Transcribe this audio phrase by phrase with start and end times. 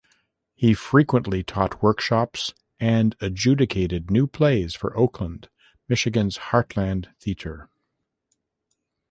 [0.55, 5.47] He frequently taught workshops and adjudicated new plays for Oakland,
[5.87, 7.69] Michigan's Heartlande Theatre.